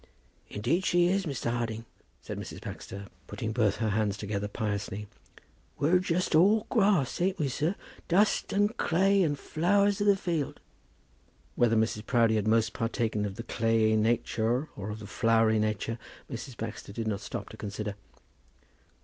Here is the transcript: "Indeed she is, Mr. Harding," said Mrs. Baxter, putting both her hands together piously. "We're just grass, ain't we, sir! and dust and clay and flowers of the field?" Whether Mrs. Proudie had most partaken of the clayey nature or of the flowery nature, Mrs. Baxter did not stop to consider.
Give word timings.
"Indeed 0.49 0.83
she 0.83 1.05
is, 1.09 1.27
Mr. 1.27 1.51
Harding," 1.51 1.85
said 2.23 2.39
Mrs. 2.39 2.59
Baxter, 2.59 3.05
putting 3.27 3.51
both 3.51 3.75
her 3.75 3.91
hands 3.91 4.17
together 4.17 4.47
piously. 4.47 5.07
"We're 5.77 5.99
just 5.99 6.33
grass, 6.69 7.21
ain't 7.21 7.37
we, 7.37 7.47
sir! 7.47 7.67
and 7.67 7.75
dust 8.07 8.51
and 8.51 8.75
clay 8.77 9.21
and 9.21 9.37
flowers 9.37 10.01
of 10.01 10.07
the 10.07 10.15
field?" 10.17 10.59
Whether 11.53 11.75
Mrs. 11.75 12.03
Proudie 12.07 12.37
had 12.37 12.47
most 12.47 12.73
partaken 12.73 13.27
of 13.27 13.35
the 13.35 13.43
clayey 13.43 13.95
nature 13.95 14.69
or 14.75 14.89
of 14.89 14.97
the 14.97 15.05
flowery 15.05 15.59
nature, 15.59 15.99
Mrs. 16.31 16.57
Baxter 16.57 16.91
did 16.91 17.07
not 17.07 17.21
stop 17.21 17.49
to 17.49 17.57
consider. 17.57 17.93